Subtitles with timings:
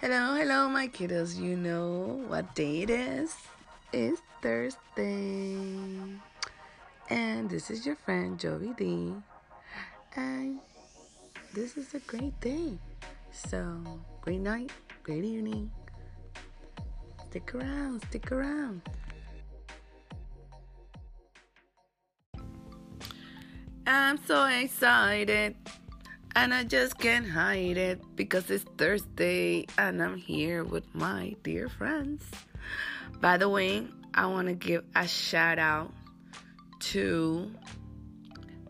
[0.00, 1.36] Hello, hello, my kiddos.
[1.36, 3.36] You know what day it is?
[3.92, 5.92] It's Thursday.
[7.10, 9.12] And this is your friend Yovy D.
[10.16, 10.60] And
[11.52, 12.78] this is a great day.
[13.30, 13.76] So,
[14.22, 14.72] great night,
[15.02, 15.70] great evening.
[17.28, 18.80] Stick around, stick around.
[23.86, 25.56] I'm so excited
[26.40, 31.68] and I just can't hide it because it's Thursday and I'm here with my dear
[31.68, 32.24] friends.
[33.20, 35.92] By the way, I want to give a shout out
[36.92, 37.52] to,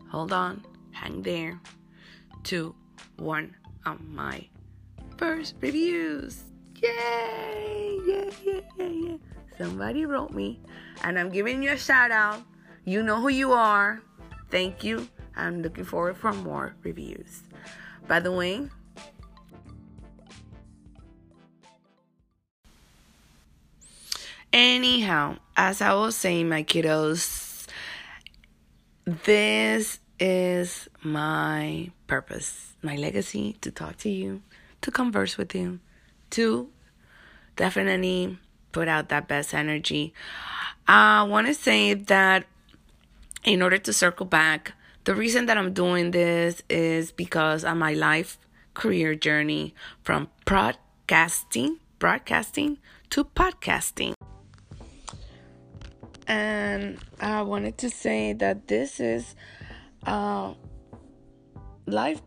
[0.09, 1.61] hold on, hang there,
[2.43, 2.75] to
[3.15, 4.45] one of my
[5.15, 6.43] first reviews.
[6.83, 7.99] Yay!
[8.05, 9.17] Yeah, yeah, yeah, yeah.
[9.57, 10.59] Somebody wrote me
[11.05, 12.43] and I'm giving you a shout out.
[12.83, 14.01] You know who you are.
[14.49, 15.07] Thank you.
[15.37, 17.43] I'm looking forward for more reviews.
[18.07, 18.67] By the way,
[24.51, 27.67] anyhow, as I was saying, my kiddos,
[29.05, 34.41] this is my purpose, my legacy to talk to you,
[34.81, 35.79] to converse with you,
[36.31, 36.69] to
[37.55, 38.37] definitely
[38.71, 40.13] put out that best energy.
[40.87, 42.45] I want to say that
[43.43, 44.73] in order to circle back,
[45.03, 48.37] the reason that I'm doing this is because on my life
[48.73, 52.77] career journey from broadcasting, broadcasting
[53.09, 54.13] to podcasting.
[56.27, 59.35] And I wanted to say that this is
[60.03, 60.53] a
[61.87, 62.21] life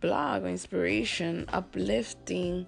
[0.00, 2.66] blog inspiration, uplifting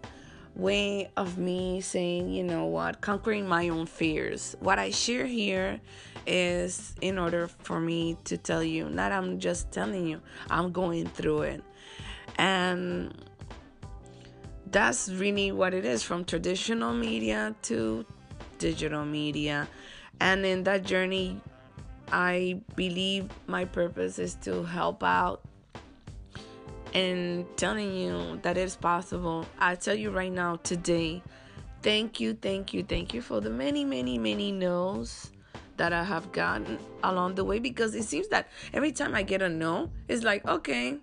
[0.54, 4.56] way of me saying, you know what, conquering my own fears.
[4.60, 5.80] What I share here
[6.26, 11.06] is in order for me to tell you, not I'm just telling you, I'm going
[11.06, 11.62] through it.
[12.36, 13.14] And
[14.70, 18.06] that's really what it is from traditional media to
[18.58, 19.68] digital media.
[20.20, 21.40] And in that journey,
[22.10, 25.42] I believe my purpose is to help out
[26.94, 29.46] and telling you that it's possible.
[29.58, 31.22] I tell you right now, today,
[31.82, 35.30] thank you, thank you, thank you for the many, many, many no's
[35.76, 39.42] that I have gotten along the way because it seems that every time I get
[39.42, 40.98] a no, it's like, okay,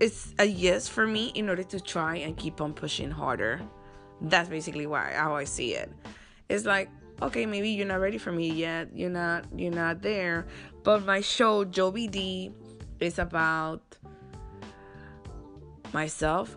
[0.00, 3.60] it's a yes for me in order to try and keep on pushing harder.
[4.20, 5.90] That's basically why how I see it.
[6.48, 6.88] It's like,
[7.20, 8.88] okay, maybe you're not ready for me yet.
[8.94, 10.46] You're not you're not there.
[10.84, 12.52] But my show, Yovy D,
[13.00, 13.96] is about
[15.92, 16.56] myself,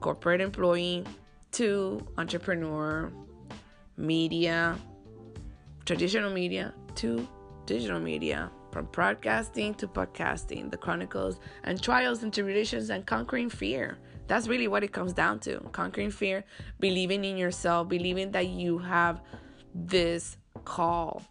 [0.00, 1.04] corporate employee,
[1.52, 3.12] to entrepreneur,
[3.96, 4.76] media,
[5.84, 7.26] traditional media to
[7.66, 13.96] digital media, from broadcasting to podcasting, the chronicles and trials and tribulations and conquering fear.
[14.26, 15.60] That's really what it comes down to.
[15.72, 16.44] Conquering fear,
[16.80, 19.20] believing in yourself, believing that you have
[19.74, 21.22] this call.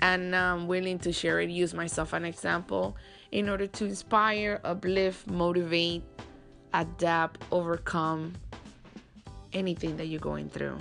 [0.00, 2.96] And I'm willing to share it, use myself an example
[3.32, 6.02] in order to inspire, uplift, motivate,
[6.72, 8.34] adapt, overcome
[9.52, 10.78] anything that you're going through.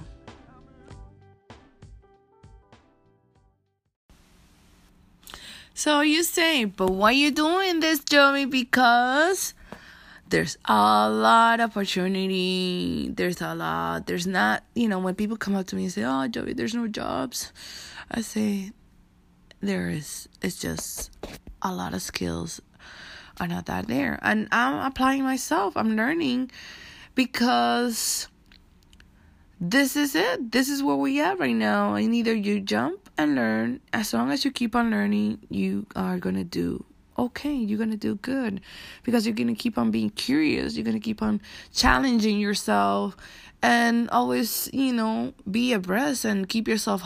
[5.73, 8.45] So you say, but why you doing this, Joey?
[8.45, 9.53] Because
[10.27, 13.09] there's a lot of opportunity.
[13.15, 14.05] There's a lot.
[14.05, 16.75] There's not, you know, when people come up to me and say, "Oh, Joey, there's
[16.75, 17.53] no jobs,"
[18.11, 18.71] I say,
[19.61, 20.27] there is.
[20.41, 21.11] It's just
[21.61, 22.61] a lot of skills
[23.39, 25.77] are not that there, and I'm applying myself.
[25.77, 26.51] I'm learning
[27.15, 28.27] because
[29.59, 30.51] this is it.
[30.51, 31.95] This is where we at right now.
[31.95, 33.81] And either you jump and learn.
[33.91, 36.85] As long as you keep on learning, you are gonna do
[37.17, 37.53] okay.
[37.53, 38.61] You're gonna do good
[39.03, 40.77] because you're gonna keep on being curious.
[40.77, 41.41] You're gonna keep on
[41.73, 43.17] challenging yourself
[43.61, 47.03] and always, you know, be abreast and keep yourself.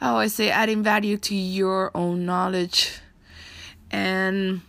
[0.00, 3.01] I always say adding value to your own knowledge,
[3.92, 4.62] and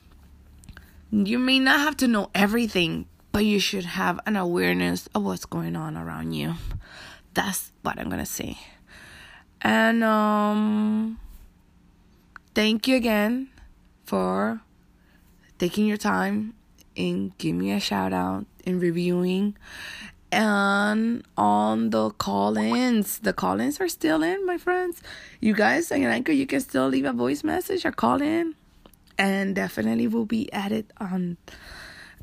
[1.11, 5.45] you may not have to know everything, but you should have an awareness of what's
[5.45, 6.55] going on around you.
[7.33, 8.57] That's what I'm gonna say.
[9.61, 11.19] And um
[12.53, 13.49] thank you again
[14.05, 14.61] for
[15.57, 16.53] taking your time
[16.95, 19.55] and giving me a shout out and reviewing
[20.31, 25.01] and on the call-ins the call-ins are still in my friends
[25.39, 28.55] you guys on anchor you can still leave a voice message or call in
[29.17, 31.37] and definitely will be added on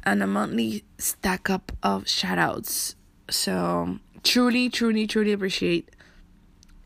[0.07, 2.97] on a monthly stack up of shout outs.
[3.29, 5.91] So truly, truly, truly appreciate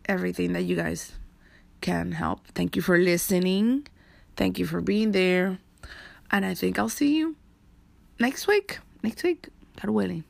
[0.07, 1.13] everything that you guys
[1.81, 2.47] can help.
[2.55, 3.87] Thank you for listening.
[4.37, 5.59] Thank you for being there.
[6.31, 7.37] And I think I'll see you
[8.19, 8.79] next week.
[9.03, 9.49] Next week.
[9.81, 10.25] God willing.